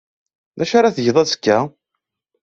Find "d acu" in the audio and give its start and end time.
0.57-0.75